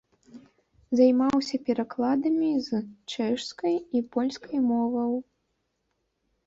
Займаўся 0.99 1.55
перакладамі 1.67 2.49
з 2.69 2.81
чэшскай 3.15 3.75
і 4.01 4.03
польскай 4.19 4.57
моваў. 4.73 5.13